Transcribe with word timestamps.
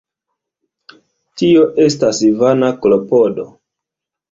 Tio 1.41 1.67
estas 1.85 2.23
vana 2.41 2.73
klopodo. 2.87 3.49